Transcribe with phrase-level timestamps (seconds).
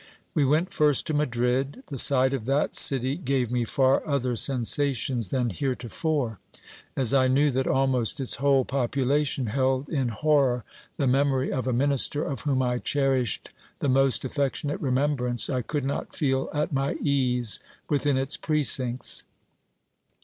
[0.33, 1.83] We went first to Madrid.
[1.89, 6.39] The sight of that city gave me far other sensations than heretofore.
[6.97, 10.63] As I knew that almost its whole population held in'horror
[10.97, 15.85] the memory of a minister, of whom I cherished the most affectionate remembrance, I could
[15.85, 19.23] not feel at my ease within its precincts.